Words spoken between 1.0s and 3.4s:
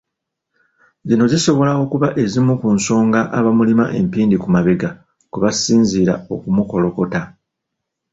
Zino zisobola okuba ezimu ku nsonga